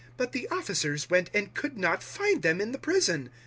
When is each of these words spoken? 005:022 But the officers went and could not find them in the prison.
005:022 0.01 0.07
But 0.17 0.31
the 0.31 0.47
officers 0.47 1.09
went 1.11 1.29
and 1.31 1.53
could 1.53 1.77
not 1.77 2.01
find 2.01 2.41
them 2.41 2.59
in 2.59 2.71
the 2.71 2.79
prison. 2.79 3.29